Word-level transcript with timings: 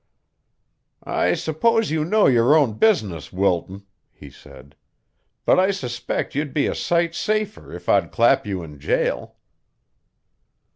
"I 1.05 1.35
suppose 1.35 1.91
you 1.91 2.03
know 2.03 2.25
your 2.25 2.55
own 2.57 2.73
business, 2.73 3.31
Wilton," 3.31 3.83
he 4.11 4.31
said, 4.31 4.75
"but 5.45 5.59
I 5.59 5.69
suspect 5.69 6.33
you'd 6.33 6.55
be 6.55 6.65
a 6.65 6.73
sight 6.73 7.13
safer 7.13 7.71
if 7.71 7.87
I'd 7.87 8.11
clap 8.11 8.47
you 8.47 8.63
in 8.63 8.79
jail." 8.79 9.35